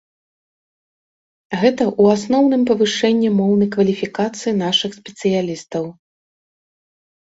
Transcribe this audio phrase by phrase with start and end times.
[1.61, 5.83] Гэта ў асноўным павышэнне моўнай кваліфікацыі нашых спецыялістаў.